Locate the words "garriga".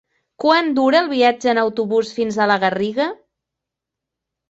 2.67-3.11